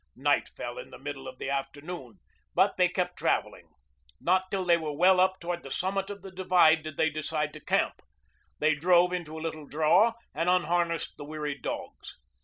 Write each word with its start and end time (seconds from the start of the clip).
Night 0.15 0.49
fell 0.49 0.79
in 0.79 0.89
the 0.89 0.97
middle 0.97 1.27
of 1.27 1.37
the 1.37 1.47
afternoon, 1.51 2.19
but 2.55 2.75
they 2.75 2.89
kept 2.89 3.19
traveling. 3.19 3.69
Not 4.19 4.49
till 4.49 4.65
they 4.65 4.75
were 4.75 4.91
well 4.97 5.19
up 5.19 5.39
toward 5.39 5.61
the 5.61 5.69
summit 5.69 6.09
of 6.09 6.23
the 6.23 6.31
divide 6.31 6.81
did 6.81 6.97
they 6.97 7.11
decide 7.11 7.53
to 7.53 7.59
camp. 7.59 8.01
They 8.57 8.73
drove 8.73 9.13
into 9.13 9.37
a 9.37 9.43
little 9.43 9.67
draw 9.67 10.15
and 10.33 10.49
unharnessed 10.49 11.17
the 11.17 11.25
weary 11.25 11.53
dogs. 11.53 12.17